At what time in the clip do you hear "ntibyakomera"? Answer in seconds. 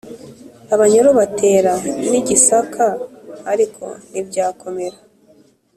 4.09-4.97